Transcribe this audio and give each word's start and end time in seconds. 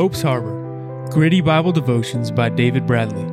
Hope's 0.00 0.22
Harbor 0.22 1.06
Gritty 1.10 1.42
Bible 1.42 1.72
Devotions 1.72 2.30
by 2.30 2.48
David 2.48 2.86
Bradley. 2.86 3.26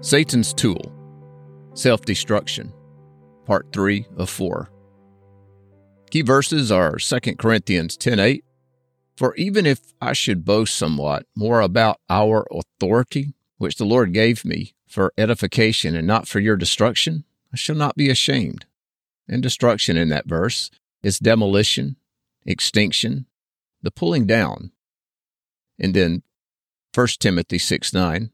Satan's 0.00 0.54
Tool 0.54 0.92
Self 1.74 2.02
Destruction, 2.02 2.72
Part 3.46 3.66
3 3.72 4.06
of 4.16 4.30
4. 4.30 4.70
Key 6.12 6.22
verses 6.22 6.70
are 6.70 6.98
2 6.98 7.34
Corinthians 7.34 7.96
10 7.96 8.20
8. 8.20 8.44
For 9.16 9.34
even 9.34 9.66
if 9.66 9.92
I 10.00 10.12
should 10.12 10.44
boast 10.44 10.76
somewhat 10.76 11.26
more 11.34 11.60
about 11.60 11.98
our 12.08 12.46
authority, 12.52 13.34
which 13.56 13.74
the 13.74 13.84
Lord 13.84 14.14
gave 14.14 14.44
me 14.44 14.74
for 14.86 15.12
edification 15.18 15.96
and 15.96 16.06
not 16.06 16.28
for 16.28 16.38
your 16.38 16.56
destruction, 16.56 17.24
I 17.52 17.56
shall 17.56 17.74
not 17.74 17.96
be 17.96 18.08
ashamed. 18.08 18.66
And 19.26 19.42
destruction 19.42 19.96
in 19.96 20.10
that 20.10 20.26
verse 20.26 20.70
is 21.02 21.18
demolition, 21.18 21.96
extinction, 22.46 23.26
the 23.82 23.90
pulling 23.90 24.26
down. 24.26 24.72
And 25.78 25.94
then 25.94 26.22
1 26.94 27.06
Timothy 27.18 27.58
6 27.58 27.92
9. 27.92 28.30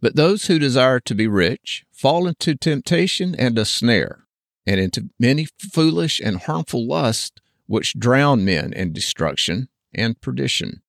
But 0.00 0.16
those 0.16 0.46
who 0.46 0.58
desire 0.58 1.00
to 1.00 1.14
be 1.14 1.26
rich 1.26 1.84
fall 1.90 2.26
into 2.26 2.54
temptation 2.54 3.34
and 3.34 3.58
a 3.58 3.64
snare, 3.64 4.26
and 4.66 4.78
into 4.78 5.08
many 5.18 5.46
foolish 5.58 6.20
and 6.20 6.38
harmful 6.42 6.86
lusts 6.86 7.40
which 7.66 7.98
drown 7.98 8.44
men 8.44 8.72
in 8.72 8.92
destruction 8.92 9.68
and 9.94 10.20
perdition. 10.20 10.82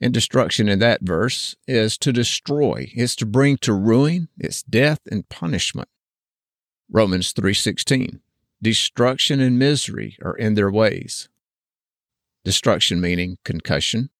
And 0.00 0.14
destruction 0.14 0.68
in 0.68 0.78
that 0.78 1.00
verse 1.02 1.56
is 1.66 1.98
to 1.98 2.12
destroy, 2.12 2.92
it's 2.94 3.16
to 3.16 3.26
bring 3.26 3.56
to 3.58 3.72
ruin, 3.72 4.28
it's 4.38 4.62
death 4.62 5.00
and 5.10 5.28
punishment. 5.28 5.88
Romans 6.90 7.32
3:16. 7.32 8.20
Destruction 8.62 9.40
and 9.40 9.58
misery 9.58 10.16
are 10.22 10.36
in 10.36 10.54
their 10.54 10.70
ways. 10.70 11.28
Destruction 12.44 13.00
meaning 13.00 13.38
concussion, 13.44 14.10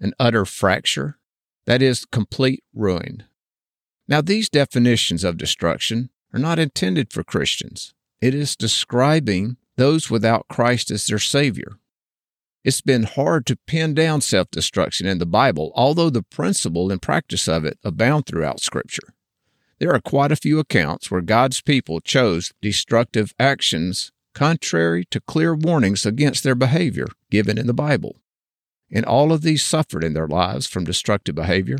an 0.00 0.12
utter 0.18 0.44
fracture, 0.44 1.18
that 1.66 1.82
is, 1.82 2.04
complete 2.04 2.64
ruin. 2.74 3.24
Now, 4.06 4.20
these 4.20 4.48
definitions 4.48 5.22
of 5.22 5.36
destruction 5.36 6.10
are 6.32 6.40
not 6.40 6.58
intended 6.58 7.12
for 7.12 7.22
Christians. 7.22 7.94
It 8.20 8.34
is 8.34 8.56
describing 8.56 9.56
those 9.76 10.10
without 10.10 10.48
Christ 10.48 10.90
as 10.90 11.06
their 11.06 11.18
Savior. 11.18 11.78
It's 12.64 12.80
been 12.80 13.04
hard 13.04 13.46
to 13.46 13.58
pin 13.66 13.94
down 13.94 14.20
self 14.20 14.50
destruction 14.50 15.06
in 15.06 15.18
the 15.18 15.26
Bible, 15.26 15.72
although 15.74 16.10
the 16.10 16.22
principle 16.22 16.90
and 16.90 17.00
practice 17.00 17.48
of 17.48 17.64
it 17.64 17.78
abound 17.84 18.26
throughout 18.26 18.60
Scripture. 18.60 19.14
There 19.78 19.92
are 19.94 20.00
quite 20.00 20.32
a 20.32 20.36
few 20.36 20.58
accounts 20.58 21.10
where 21.10 21.20
God's 21.20 21.60
people 21.60 22.00
chose 22.00 22.52
destructive 22.60 23.32
actions 23.38 24.10
contrary 24.38 25.04
to 25.04 25.20
clear 25.20 25.52
warnings 25.52 26.06
against 26.06 26.44
their 26.44 26.54
behavior 26.54 27.08
given 27.28 27.58
in 27.58 27.66
the 27.66 27.74
Bible. 27.74 28.20
And 28.88 29.04
all 29.04 29.32
of 29.32 29.42
these 29.42 29.64
suffered 29.64 30.04
in 30.04 30.14
their 30.14 30.28
lives 30.28 30.68
from 30.68 30.84
destructive 30.84 31.34
behavior, 31.34 31.78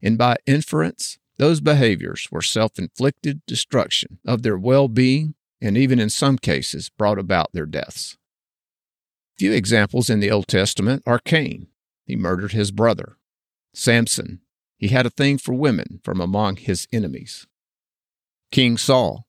and 0.00 0.16
by 0.16 0.36
inference, 0.46 1.18
those 1.36 1.60
behaviors 1.60 2.28
were 2.30 2.42
self 2.42 2.78
inflicted 2.78 3.44
destruction 3.44 4.20
of 4.24 4.42
their 4.42 4.56
well 4.56 4.86
being 4.86 5.34
and 5.60 5.76
even 5.76 5.98
in 5.98 6.08
some 6.08 6.38
cases 6.38 6.90
brought 6.90 7.18
about 7.18 7.52
their 7.52 7.66
deaths. 7.66 8.16
Few 9.36 9.52
examples 9.52 10.08
in 10.08 10.20
the 10.20 10.30
Old 10.30 10.46
Testament 10.46 11.02
are 11.06 11.18
Cain. 11.18 11.66
He 12.04 12.14
murdered 12.14 12.52
his 12.52 12.70
brother. 12.70 13.16
Samson. 13.74 14.42
He 14.78 14.88
had 14.88 15.06
a 15.06 15.10
thing 15.10 15.38
for 15.38 15.54
women 15.54 16.00
from 16.04 16.20
among 16.20 16.56
his 16.56 16.86
enemies. 16.92 17.46
King 18.52 18.76
Saul. 18.76 19.25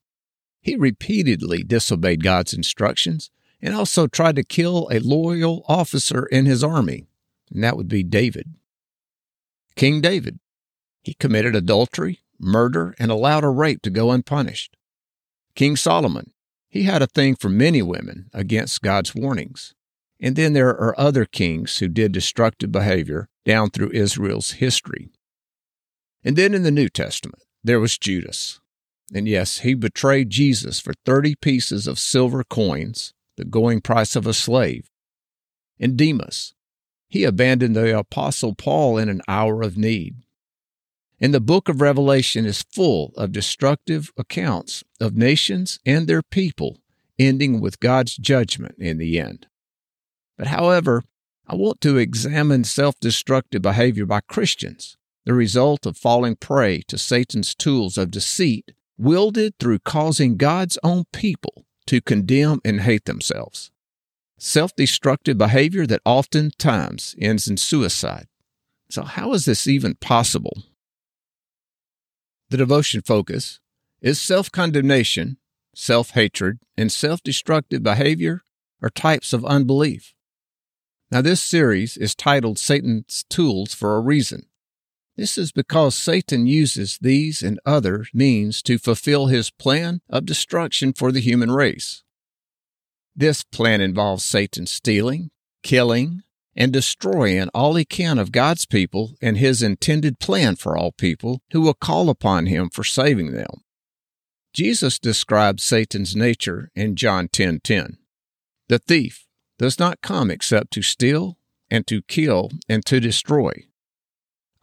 He 0.68 0.76
repeatedly 0.76 1.64
disobeyed 1.64 2.22
God's 2.22 2.54
instructions 2.54 3.32
and 3.62 3.73
also 3.73 4.06
tried 4.06 4.36
to 4.36 4.44
kill 4.44 4.90
a 4.92 5.00
loyal 5.00 5.64
officer 5.66 6.26
in 6.26 6.46
his 6.46 6.62
army, 6.62 7.08
and 7.50 7.64
that 7.64 7.78
would 7.78 7.88
be 7.88 8.04
David. 8.04 8.54
King 9.77 10.02
David. 10.02 10.39
He 11.02 11.14
committed 11.14 11.56
adultery, 11.56 12.20
murder, 12.38 12.94
and 13.00 13.10
allowed 13.10 13.45
a 13.45 13.50
rape 13.50 13.82
to 13.83 13.89
go 13.89 14.11
unpunished. 14.11 14.76
King 15.56 15.77
Solomon. 15.77 16.33
He 16.67 16.83
had 16.83 17.02
a 17.02 17.08
thing 17.08 17.38
for 17.38 17.48
many 17.48 17.82
women 17.82 18.30
against 18.33 18.82
God's 18.82 19.16
warnings. 19.16 19.73
And 20.20 20.36
then 20.36 20.52
there 20.52 20.72
are 20.72 21.00
other 21.00 21.23
kings 21.23 21.77
who 21.77 21.88
did 21.88 22.11
destructive 22.11 22.73
behavior 22.73 23.30
down 23.45 23.70
through 23.70 23.92
Israel's 23.94 24.52
history. 24.52 25.08
And 26.26 26.36
then 26.36 26.54
in 26.54 26.64
the 26.64 26.72
New 26.72 26.89
Testament, 26.89 27.42
there 27.64 27.80
was 27.80 27.98
Judas. 27.98 28.60
And 29.14 29.28
yes, 29.28 29.60
he 29.60 29.73
betrayed 29.73 30.30
Jesus 30.30 30.80
for 30.80 30.94
30 31.06 31.36
pieces 31.36 31.88
of 31.88 32.00
silver 32.00 32.44
coins, 32.44 33.14
the 33.38 33.45
going 33.45 33.82
price 33.82 34.16
of 34.16 34.28
a 34.28 34.34
slave. 34.34 34.90
And 35.80 35.95
Demas, 35.95 36.54
he 37.08 37.23
abandoned 37.23 37.76
the 37.76 37.98
Apostle 37.98 38.54
Paul 38.54 38.98
in 38.98 39.10
an 39.10 39.22
hour 39.28 39.62
of 39.62 39.78
need. 39.78 40.16
And 41.20 41.34
the 41.34 41.40
book 41.40 41.70
of 41.70 41.82
Revelation 41.82 42.45
is 42.45 42.62
full 42.62 43.14
of 43.16 43.32
destructive 43.32 44.12
accounts 44.18 44.84
of 45.00 45.16
nations 45.16 45.80
and 45.86 46.08
their 46.08 46.22
people, 46.22 46.80
ending 47.18 47.60
with 47.60 47.80
God's 47.80 48.16
judgment 48.18 48.76
in 48.78 48.98
the 48.98 49.20
end. 49.20 49.48
But 50.38 50.48
however, 50.48 51.04
I 51.48 51.56
want 51.56 51.82
to 51.82 51.98
examine 51.98 52.66
self 52.66 53.00
destructive 53.00 53.62
behavior 53.62 54.06
by 54.06 54.20
Christians, 54.20 54.98
the 55.26 55.34
result 55.34 55.86
of 55.86 55.98
falling 55.98 56.36
prey 56.36 56.82
to 56.88 56.98
Satan's 56.98 57.56
tools 57.56 57.98
of 57.98 58.12
deceit, 58.12 58.74
wielded 58.97 59.53
through 59.59 59.80
causing 59.80 60.37
God's 60.37 60.77
own 60.83 61.05
people 61.13 61.65
to 61.87 62.02
condemn 62.02 62.59
and 62.65 62.81
hate 62.81 63.05
themselves. 63.05 63.71
Self 64.37 64.75
destructive 64.75 65.37
behavior 65.37 65.87
that 65.87 66.02
oftentimes 66.05 67.15
ends 67.19 67.47
in 67.47 67.58
suicide. 67.58 68.27
So, 68.89 69.03
how 69.03 69.33
is 69.33 69.45
this 69.45 69.67
even 69.67 69.95
possible? 69.95 70.63
The 72.49 72.58
devotion 72.58 73.02
focus 73.02 73.59
is 74.02 74.21
self 74.21 74.52
condemnation, 74.52 75.37
self 75.75 76.11
hatred, 76.11 76.59
and 76.77 76.91
self 76.91 77.21
destructive 77.23 77.83
behavior 77.83 78.41
are 78.81 78.89
types 78.89 79.33
of 79.33 79.45
unbelief. 79.45 80.14
Now, 81.11 81.21
this 81.21 81.41
series 81.41 81.97
is 81.97 82.14
titled 82.14 82.59
Satan's 82.59 83.23
Tools 83.29 83.73
for 83.73 83.95
a 83.95 84.02
reason. 84.02 84.45
This 85.17 85.36
is 85.36 85.52
because 85.52 85.95
Satan 85.95 86.45
uses 86.45 87.00
these 87.02 87.42
and 87.42 87.60
other 87.66 88.05
means 88.14 88.61
to 88.61 88.78
fulfill 88.78 89.26
his 89.26 89.50
plan 89.50 90.02
of 90.10 90.28
destruction 90.28 90.94
for 90.94 91.11
the 91.11 91.20
human 91.20 91.50
race. 91.50 92.04
This 93.16 93.44
plan 93.44 93.82
involves 93.82 94.23
Satan 94.23 94.67
stealing, 94.67 95.32
killing, 95.64 96.22
and 96.56 96.72
destroying 96.72 97.50
all 97.54 97.73
he 97.73 97.83
can 97.83 98.20
of 98.20 98.32
God's 98.32 98.67
people 98.67 99.16
and 99.20 99.38
his 99.38 99.64
intended 99.64 100.20
plan 100.20 100.56
for 100.56 100.77
all 100.77 100.92
people 100.92 101.42
who 101.52 101.61
will 101.61 101.73
call 101.73 102.11
upon 102.11 102.45
him 102.45 102.70
for 102.70 102.83
saving 102.83 103.32
them. 103.32 103.64
Jesus 104.54 105.00
describes 105.00 105.64
Satan's 105.64 106.16
nature 106.16 106.70
in 106.76 106.95
John 106.95 107.27
10:10. 107.27 107.32
10, 107.32 107.60
10. 107.64 107.98
The 108.70 108.80
thief 108.80 109.26
does 109.58 109.80
not 109.80 110.02
come 110.02 110.30
except 110.30 110.72
to 110.73 110.83
steal 110.83 111.39
and 111.72 111.88
to 111.88 112.04
kill 112.04 112.52
and 112.70 112.86
to 112.86 113.00
destroy. 113.00 113.67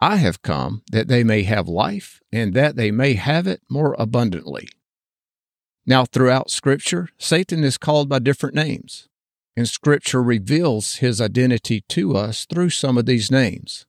I 0.05 0.17
have 0.17 0.43
come 0.43 0.83
that 0.91 1.07
they 1.07 1.23
may 1.23 1.41
have 1.41 1.67
life 1.67 2.21
and 2.31 2.53
that 2.53 2.75
they 2.75 2.91
may 2.91 3.13
have 3.13 3.47
it 3.47 3.63
more 3.67 3.95
abundantly. 3.97 4.69
Now, 5.83 6.05
throughout 6.05 6.51
Scripture, 6.51 7.09
Satan 7.17 7.63
is 7.63 7.79
called 7.79 8.07
by 8.07 8.19
different 8.19 8.53
names, 8.53 9.09
and 9.57 9.67
Scripture 9.67 10.21
reveals 10.21 10.97
his 10.97 11.19
identity 11.19 11.81
to 11.89 12.15
us 12.15 12.45
through 12.45 12.69
some 12.69 12.99
of 12.99 13.07
these 13.07 13.31
names. 13.31 13.87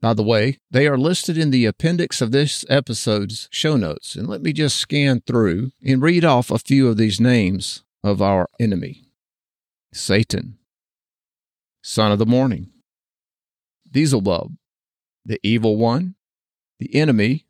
By 0.00 0.14
the 0.14 0.22
way, 0.22 0.58
they 0.70 0.86
are 0.86 0.96
listed 0.96 1.36
in 1.36 1.50
the 1.50 1.66
appendix 1.66 2.20
of 2.20 2.30
this 2.30 2.64
episode's 2.68 3.48
show 3.50 3.76
notes, 3.76 4.14
and 4.14 4.28
let 4.28 4.42
me 4.42 4.52
just 4.52 4.76
scan 4.76 5.22
through 5.22 5.72
and 5.84 6.00
read 6.00 6.24
off 6.24 6.52
a 6.52 6.58
few 6.60 6.86
of 6.86 6.96
these 6.96 7.20
names 7.20 7.82
of 8.04 8.22
our 8.22 8.48
enemy. 8.60 9.08
Satan, 9.92 10.56
son 11.82 12.12
of 12.12 12.20
the 12.20 12.26
morning, 12.26 12.70
Beelzebub, 13.90 14.54
the 15.28 15.38
evil 15.44 15.76
one, 15.76 16.16
the 16.80 16.92
enemy, 16.96 17.46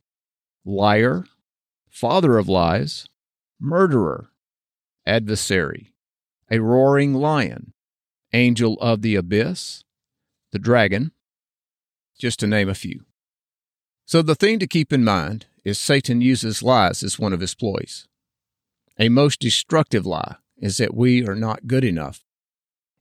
liar, 0.64 1.25
father 1.88 2.36
of 2.36 2.48
lies, 2.48 3.06
murderer, 3.58 4.28
adversary, 5.06 5.94
a 6.50 6.58
roaring 6.58 7.14
lion, 7.14 7.72
angel 8.34 8.78
of 8.80 9.00
the 9.00 9.14
abyss, 9.14 9.84
the 10.52 10.58
dragon, 10.58 11.12
just 12.19 12.38
to 12.40 12.46
name 12.46 12.69
a 12.69 12.75
few. 12.75 13.06
So 14.04 14.20
the 14.20 14.34
thing 14.34 14.58
to 14.58 14.66
keep 14.66 14.92
in 14.92 15.04
mind 15.04 15.46
is 15.64 15.78
Satan 15.78 16.20
uses 16.20 16.62
lies 16.62 17.02
as 17.02 17.19
one 17.19 17.32
of 17.32 17.40
his 17.40 17.54
ploys. 17.54 18.06
A 18.98 19.08
most 19.08 19.40
destructive 19.40 20.04
lie 20.04 20.36
is 20.58 20.76
that 20.76 20.94
we 20.94 21.26
are 21.26 21.36
not 21.36 21.66
good 21.66 21.84
enough 21.84 22.25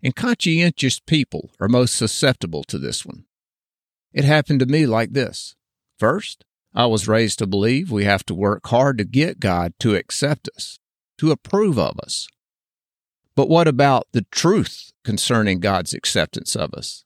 and 0.04 0.16
conscientious 0.16 1.00
people 1.00 1.52
are 1.60 1.68
most 1.68 1.96
susceptible 1.96 2.64
to 2.66 2.78
this 2.78 3.06
one. 3.06 3.26
It 4.18 4.26
happened 4.26 4.62
to 4.62 4.66
me 4.66 4.88
like 4.88 5.14
this. 5.14 5.54
First, 6.00 6.44
I 6.74 6.88
was 6.88 7.08
raised 7.08 7.38
to 7.38 7.46
believe 7.46 7.92
we 7.92 8.06
have 8.06 8.26
to 8.26 8.34
work 8.34 8.66
hard 8.66 8.98
to 8.98 9.04
get 9.04 9.40
God 9.40 9.74
to 9.82 9.94
accept 9.94 10.50
us, 10.56 10.80
to 11.20 11.30
approve 11.30 11.78
of 11.78 12.00
us. 12.00 12.28
But 13.36 13.48
what 13.48 13.68
about 13.68 14.08
the 14.14 14.26
truth 14.32 14.92
concerning 15.04 15.60
God's 15.60 15.94
acceptance 15.94 16.56
of 16.56 16.74
us? 16.74 17.06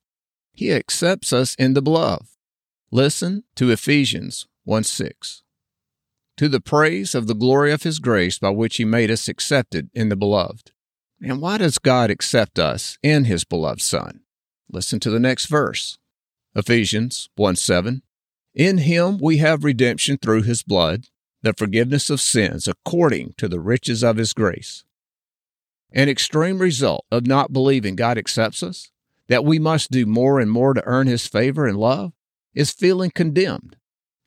He 0.53 0.71
accepts 0.71 1.33
us 1.33 1.53
in 1.55 1.73
the 1.73 1.81
beloved. 1.81 2.29
Listen 2.91 3.43
to 3.55 3.71
Ephesians 3.71 4.47
1 4.63 4.85
6. 4.85 5.43
To 6.37 6.47
the 6.47 6.61
praise 6.61 7.13
of 7.13 7.27
the 7.27 7.35
glory 7.35 7.73
of 7.73 7.83
his 7.83 7.99
grace 7.99 8.39
by 8.39 8.51
which 8.51 8.77
he 8.77 8.85
made 8.85 9.11
us 9.11 9.27
accepted 9.27 9.89
in 9.93 10.07
the 10.07 10.15
beloved. 10.15 10.71
And 11.19 11.41
why 11.41 11.57
does 11.57 11.77
God 11.77 12.09
accept 12.09 12.57
us 12.57 12.97
in 13.03 13.25
his 13.25 13.43
beloved 13.43 13.81
Son? 13.81 14.21
Listen 14.71 15.01
to 15.01 15.09
the 15.09 15.19
next 15.19 15.47
verse. 15.47 15.97
Ephesians 16.55 17.29
1 17.35 17.55
7. 17.55 18.01
In 18.53 18.79
him 18.79 19.17
we 19.19 19.37
have 19.37 19.63
redemption 19.63 20.17
through 20.17 20.43
his 20.43 20.63
blood, 20.63 21.07
the 21.41 21.53
forgiveness 21.53 22.09
of 22.09 22.21
sins 22.21 22.67
according 22.67 23.33
to 23.37 23.47
the 23.47 23.59
riches 23.59 24.03
of 24.03 24.17
his 24.17 24.33
grace 24.33 24.83
an 25.93 26.09
extreme 26.09 26.59
result 26.59 27.05
of 27.11 27.27
not 27.27 27.53
believing 27.53 27.95
God 27.95 28.17
accepts 28.17 28.63
us, 28.63 28.91
that 29.27 29.43
we 29.45 29.59
must 29.59 29.91
do 29.91 30.05
more 30.05 30.39
and 30.39 30.49
more 30.49 30.73
to 30.73 30.85
earn 30.85 31.07
His 31.07 31.27
favor 31.27 31.65
and 31.67 31.77
love, 31.77 32.13
is 32.53 32.71
feeling 32.71 33.11
condemned. 33.11 33.77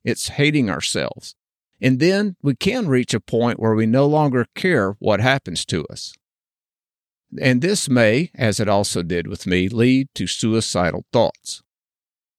It's 0.04 0.28
hating 0.28 0.70
ourselves. 0.70 1.34
And 1.80 1.98
then 1.98 2.36
we 2.42 2.54
can 2.54 2.88
reach 2.88 3.14
a 3.14 3.20
point 3.20 3.58
where 3.58 3.74
we 3.74 3.86
no 3.86 4.06
longer 4.06 4.46
care 4.54 4.92
what 4.98 5.20
happens 5.20 5.64
to 5.66 5.84
us. 5.86 6.14
And 7.40 7.62
this 7.62 7.88
may, 7.88 8.30
as 8.34 8.60
it 8.60 8.68
also 8.68 9.02
did 9.02 9.26
with 9.26 9.46
me, 9.46 9.68
lead 9.68 10.08
to 10.14 10.26
suicidal 10.26 11.04
thoughts. 11.12 11.62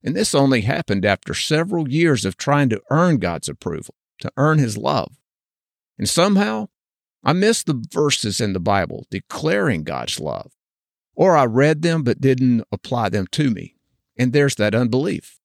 And 0.06 0.16
this 0.16 0.36
only 0.36 0.62
happened 0.62 1.04
after 1.04 1.34
several 1.34 1.90
years 1.90 2.26
of 2.26 2.38
trying 2.38 2.70
to 2.70 2.82
earn 2.92 3.18
God's 3.18 3.50
approval, 3.50 3.96
to 4.20 4.32
earn 4.38 4.60
His 4.60 4.78
love. 4.78 5.18
And 5.98 6.08
somehow 6.08 6.68
I 7.24 7.34
missed 7.34 7.66
the 7.66 7.84
verses 7.92 8.40
in 8.40 8.54
the 8.54 8.60
Bible 8.60 9.08
declaring 9.10 9.84
God's 9.84 10.20
love, 10.20 10.52
or 11.16 11.36
I 11.36 11.46
read 11.46 11.82
them 11.82 12.04
but 12.04 12.22
didn't 12.22 12.64
apply 12.72 13.10
them 13.10 13.26
to 13.32 13.50
me. 13.50 13.78
And 14.16 14.32
there's 14.32 14.56
that 14.56 14.76
unbelief. 14.76 15.40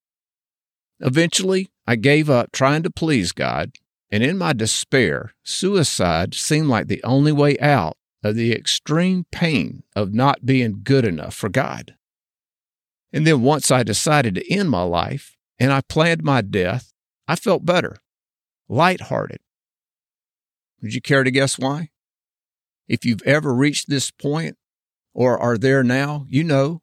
Eventually, 0.99 1.71
I 1.87 1.95
gave 1.95 2.29
up 2.29 2.51
trying 2.51 2.83
to 2.83 2.91
please 2.91 3.31
God, 3.31 3.71
and 4.11 4.21
in 4.21 4.37
my 4.37 4.53
despair, 4.53 5.33
suicide 5.43 6.35
seemed 6.35 6.67
like 6.67 6.87
the 6.87 7.03
only 7.03 7.31
way 7.31 7.57
out 7.57 7.97
of 8.23 8.35
the 8.35 8.53
extreme 8.53 9.25
pain 9.31 9.81
of 9.95 10.13
not 10.13 10.45
being 10.45 10.81
good 10.83 11.03
enough 11.03 11.33
for 11.33 11.49
God. 11.49 11.95
And 13.13 13.27
then 13.27 13.41
once 13.41 13.71
I 13.71 13.83
decided 13.83 14.35
to 14.35 14.53
end 14.53 14.69
my 14.69 14.83
life 14.83 15.35
and 15.59 15.71
I 15.71 15.81
planned 15.81 16.23
my 16.23 16.41
death, 16.41 16.93
I 17.27 17.35
felt 17.35 17.65
better, 17.65 17.97
lighthearted, 18.69 19.39
would 20.81 20.93
you 20.93 21.01
care 21.01 21.23
to 21.23 21.31
guess 21.31 21.59
why? 21.59 21.89
If 22.87 23.05
you've 23.05 23.21
ever 23.23 23.53
reached 23.53 23.89
this 23.89 24.11
point 24.11 24.57
or 25.13 25.37
are 25.37 25.57
there 25.57 25.83
now, 25.83 26.25
you 26.29 26.43
know. 26.43 26.81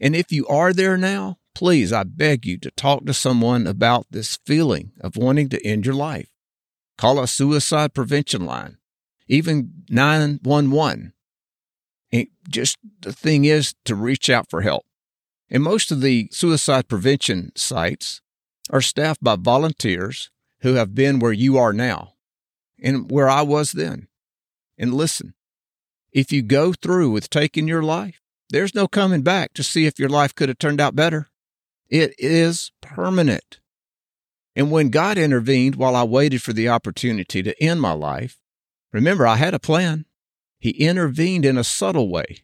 And 0.00 0.16
if 0.16 0.32
you 0.32 0.46
are 0.46 0.72
there 0.72 0.96
now, 0.96 1.38
please, 1.54 1.92
I 1.92 2.04
beg 2.04 2.46
you 2.46 2.58
to 2.58 2.70
talk 2.70 3.06
to 3.06 3.14
someone 3.14 3.66
about 3.66 4.06
this 4.10 4.38
feeling 4.46 4.92
of 5.00 5.16
wanting 5.16 5.48
to 5.50 5.66
end 5.66 5.86
your 5.86 5.94
life. 5.94 6.28
Call 6.98 7.18
a 7.18 7.28
suicide 7.28 7.94
prevention 7.94 8.46
line, 8.46 8.78
even 9.28 9.84
911. 9.90 11.12
And 12.12 12.26
just 12.48 12.78
the 13.00 13.12
thing 13.12 13.44
is 13.44 13.74
to 13.84 13.94
reach 13.94 14.30
out 14.30 14.48
for 14.48 14.62
help. 14.62 14.86
And 15.48 15.62
most 15.62 15.92
of 15.92 16.00
the 16.00 16.28
suicide 16.32 16.88
prevention 16.88 17.52
sites 17.54 18.20
are 18.70 18.80
staffed 18.80 19.22
by 19.22 19.36
volunteers 19.36 20.30
who 20.60 20.74
have 20.74 20.94
been 20.94 21.20
where 21.20 21.32
you 21.32 21.56
are 21.56 21.72
now 21.72 22.14
and 22.82 23.10
where 23.10 23.28
I 23.28 23.42
was 23.42 23.72
then. 23.72 24.08
And 24.76 24.94
listen, 24.94 25.34
if 26.12 26.32
you 26.32 26.42
go 26.42 26.72
through 26.72 27.10
with 27.10 27.30
taking 27.30 27.68
your 27.68 27.82
life, 27.82 28.20
there's 28.50 28.74
no 28.74 28.88
coming 28.88 29.22
back 29.22 29.54
to 29.54 29.62
see 29.62 29.86
if 29.86 29.98
your 29.98 30.08
life 30.08 30.34
could 30.34 30.48
have 30.48 30.58
turned 30.58 30.80
out 30.80 30.96
better. 30.96 31.28
It 31.88 32.14
is 32.18 32.72
permanent. 32.80 33.60
And 34.54 34.70
when 34.70 34.88
God 34.88 35.18
intervened 35.18 35.76
while 35.76 35.94
I 35.94 36.04
waited 36.04 36.42
for 36.42 36.52
the 36.52 36.68
opportunity 36.68 37.42
to 37.42 37.62
end 37.62 37.80
my 37.80 37.92
life, 37.92 38.38
remember, 38.92 39.26
I 39.26 39.36
had 39.36 39.54
a 39.54 39.58
plan. 39.58 40.06
He 40.58 40.70
intervened 40.70 41.44
in 41.44 41.58
a 41.58 41.64
subtle 41.64 42.08
way. 42.08 42.42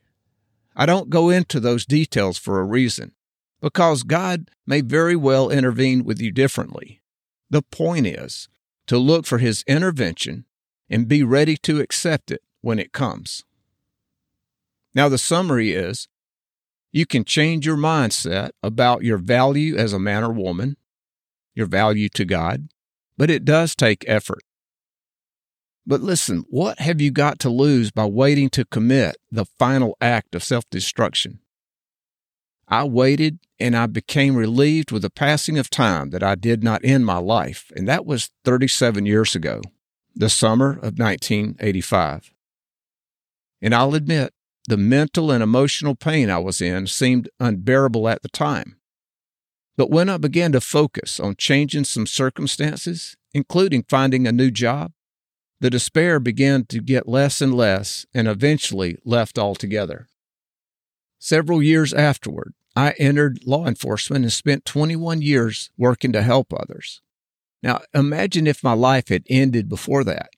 I 0.74 0.86
don't 0.86 1.10
go 1.10 1.30
into 1.30 1.60
those 1.60 1.84
details 1.84 2.38
for 2.38 2.60
a 2.60 2.64
reason, 2.64 3.12
because 3.60 4.02
God 4.02 4.50
may 4.66 4.80
very 4.80 5.16
well 5.16 5.50
intervene 5.50 6.04
with 6.04 6.20
you 6.20 6.32
differently. 6.32 7.02
The 7.50 7.62
point 7.62 8.06
is, 8.06 8.48
to 8.86 8.98
look 8.98 9.26
for 9.26 9.38
His 9.38 9.64
intervention 9.66 10.46
and 10.88 11.08
be 11.08 11.22
ready 11.22 11.56
to 11.58 11.80
accept 11.80 12.30
it 12.30 12.42
when 12.60 12.78
it 12.78 12.92
comes. 12.92 13.44
Now, 14.94 15.08
the 15.08 15.18
summary 15.18 15.72
is 15.72 16.08
you 16.90 17.06
can 17.06 17.24
change 17.24 17.64
your 17.66 17.76
mindset 17.76 18.50
about 18.62 19.02
your 19.02 19.18
value 19.18 19.76
as 19.76 19.92
a 19.92 19.98
man 19.98 20.22
or 20.22 20.32
woman, 20.32 20.76
your 21.54 21.66
value 21.66 22.08
to 22.10 22.24
God, 22.24 22.68
but 23.16 23.30
it 23.30 23.44
does 23.44 23.74
take 23.74 24.04
effort. 24.06 24.42
But 25.86 26.00
listen, 26.00 26.44
what 26.48 26.78
have 26.78 27.00
you 27.00 27.10
got 27.10 27.38
to 27.40 27.50
lose 27.50 27.90
by 27.90 28.06
waiting 28.06 28.50
to 28.50 28.64
commit 28.64 29.16
the 29.30 29.46
final 29.58 29.96
act 30.00 30.34
of 30.34 30.44
self 30.44 30.68
destruction? 30.70 31.40
I 32.68 32.84
waited 32.84 33.40
and 33.58 33.76
I 33.76 33.86
became 33.86 34.36
relieved 34.36 34.92
with 34.92 35.02
the 35.02 35.10
passing 35.10 35.58
of 35.58 35.70
time 35.70 36.10
that 36.10 36.22
I 36.22 36.36
did 36.36 36.62
not 36.62 36.84
end 36.84 37.04
my 37.04 37.18
life, 37.18 37.70
and 37.76 37.86
that 37.88 38.06
was 38.06 38.30
37 38.44 39.04
years 39.06 39.34
ago, 39.34 39.60
the 40.14 40.30
summer 40.30 40.70
of 40.70 40.98
1985. 40.98 42.32
And 43.60 43.74
I'll 43.74 43.94
admit, 43.94 44.32
the 44.68 44.76
mental 44.76 45.30
and 45.30 45.42
emotional 45.42 45.94
pain 45.94 46.30
I 46.30 46.38
was 46.38 46.60
in 46.60 46.86
seemed 46.86 47.28
unbearable 47.40 48.08
at 48.08 48.22
the 48.22 48.28
time. 48.28 48.76
But 49.76 49.90
when 49.90 50.08
I 50.08 50.18
began 50.18 50.52
to 50.52 50.60
focus 50.60 51.18
on 51.18 51.36
changing 51.36 51.84
some 51.84 52.06
circumstances, 52.06 53.16
including 53.34 53.84
finding 53.88 54.26
a 54.26 54.32
new 54.32 54.50
job, 54.50 54.92
the 55.62 55.70
despair 55.70 56.18
began 56.18 56.64
to 56.64 56.80
get 56.80 57.08
less 57.08 57.40
and 57.40 57.54
less 57.54 58.04
and 58.12 58.26
eventually 58.26 58.98
left 59.04 59.38
altogether. 59.38 60.08
Several 61.20 61.62
years 61.62 61.94
afterward, 61.94 62.54
I 62.74 62.94
entered 62.98 63.46
law 63.46 63.68
enforcement 63.68 64.24
and 64.24 64.32
spent 64.32 64.64
21 64.64 65.22
years 65.22 65.70
working 65.78 66.10
to 66.14 66.22
help 66.22 66.52
others. 66.52 67.00
Now, 67.62 67.82
imagine 67.94 68.48
if 68.48 68.64
my 68.64 68.72
life 68.72 69.08
had 69.08 69.22
ended 69.30 69.68
before 69.68 70.02
that. 70.02 70.30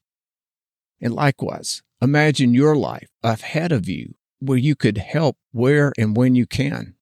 And 1.00 1.15
likewise, 1.15 1.82
imagine 2.03 2.53
your 2.53 2.77
life 2.77 3.08
ahead 3.22 3.72
of 3.72 3.89
you 3.89 4.17
where 4.41 4.58
you 4.58 4.77
could 4.77 4.99
help 4.99 5.39
where 5.53 5.94
and 5.96 6.15
when 6.15 6.34
you 6.34 6.46
can. 6.46 6.96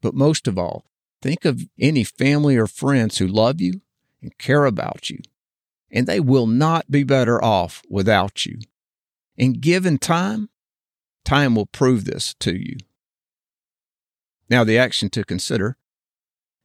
But 0.00 0.14
most 0.14 0.46
of 0.46 0.56
all, 0.56 0.84
think 1.20 1.44
of 1.44 1.62
any 1.80 2.04
family 2.04 2.56
or 2.56 2.68
friends 2.68 3.18
who 3.18 3.26
love 3.26 3.60
you 3.60 3.80
and 4.22 4.38
care 4.38 4.66
about 4.66 5.10
you, 5.10 5.18
and 5.90 6.06
they 6.06 6.20
will 6.20 6.46
not 6.46 6.90
be 6.90 7.02
better 7.02 7.42
off 7.42 7.82
without 7.88 8.46
you. 8.46 8.58
And 9.38 9.60
given 9.60 9.98
time, 9.98 10.50
time 11.24 11.54
will 11.54 11.66
prove 11.66 12.04
this 12.04 12.34
to 12.40 12.54
you. 12.54 12.76
Now, 14.48 14.64
the 14.64 14.78
action 14.78 15.10
to 15.10 15.24
consider 15.24 15.76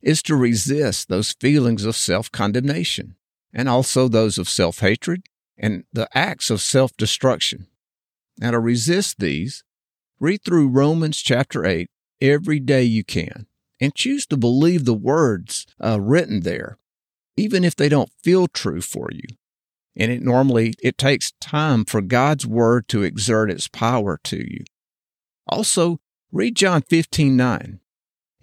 is 0.02 0.22
to 0.24 0.36
resist 0.36 1.08
those 1.08 1.34
feelings 1.34 1.86
of 1.86 1.96
self 1.96 2.32
condemnation 2.32 3.16
and 3.54 3.70
also 3.70 4.08
those 4.08 4.38
of 4.38 4.50
self 4.50 4.80
hatred 4.80 5.24
and 5.58 5.86
the 5.94 6.10
acts 6.18 6.50
of 6.50 6.62
self 6.62 6.96
destruction. 6.98 7.68
Now, 8.38 8.52
to 8.52 8.60
resist 8.60 9.20
these, 9.20 9.64
read 10.20 10.44
through 10.44 10.70
Romans 10.70 11.22
chapter 11.22 11.66
8 11.66 11.90
every 12.22 12.60
day 12.60 12.84
you 12.84 13.04
can 13.04 13.48
and 13.80 13.96
choose 13.96 14.26
to 14.28 14.38
believe 14.38 14.86
the 14.86 14.94
words 14.94 15.66
uh, 15.84 16.00
written 16.00 16.42
there, 16.42 16.78
even 17.38 17.64
if 17.64 17.76
they 17.76 17.90
don't 17.90 18.12
feel 18.24 18.48
true 18.48 18.82
for 18.82 19.10
you. 19.12 19.28
And 19.96 20.12
it 20.12 20.22
normally 20.22 20.74
it 20.82 20.98
takes 20.98 21.32
time 21.40 21.86
for 21.86 22.02
God's 22.02 22.46
word 22.46 22.88
to 22.90 23.04
exert 23.04 23.50
its 23.50 23.68
power 23.68 24.20
to 24.26 24.38
you. 24.38 24.66
Also, 25.48 26.00
Read 26.32 26.56
John 26.56 26.82
15 26.82 27.38
9 27.38 27.80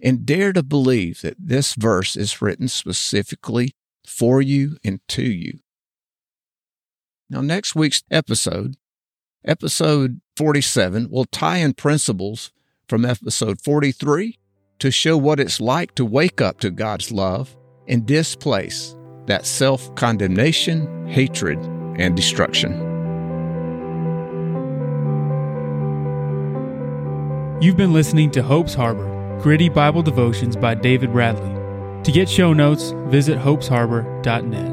and 0.01 0.25
dare 0.25 0.51
to 0.51 0.63
believe 0.63 1.21
that 1.21 1.37
this 1.39 1.75
verse 1.75 2.15
is 2.15 2.41
written 2.41 2.67
specifically 2.67 3.75
for 4.05 4.41
you 4.41 4.77
and 4.83 4.99
to 5.09 5.23
you. 5.23 5.59
Now, 7.29 7.41
next 7.41 7.75
week's 7.75 8.03
episode, 8.09 8.77
episode 9.45 10.21
47, 10.35 11.09
will 11.09 11.25
tie 11.25 11.57
in 11.57 11.73
principles 11.73 12.51
from 12.89 13.05
episode 13.05 13.61
43 13.61 14.39
to 14.79 14.91
show 14.91 15.15
what 15.15 15.39
it's 15.39 15.61
like 15.61 15.93
to 15.95 16.03
wake 16.03 16.41
up 16.41 16.59
to 16.61 16.71
God's 16.71 17.11
love 17.11 17.55
and 17.87 18.05
displace 18.05 18.95
that 19.25 19.45
self 19.45 19.93
condemnation, 19.95 21.07
hatred, 21.07 21.59
and 21.97 22.15
destruction. 22.15 22.71
You've 27.61 27.77
been 27.77 27.93
listening 27.93 28.29
to 28.31 28.43
Hope's 28.43 28.73
Harbor, 28.73 29.39
gritty 29.41 29.69
Bible 29.69 30.01
devotions 30.01 30.57
by 30.57 30.75
David 30.75 31.13
Bradley. 31.13 31.53
To 32.03 32.11
get 32.11 32.27
show 32.27 32.51
notes, 32.51 32.91
visit 33.07 33.39
hopesharbor.net. 33.39 34.72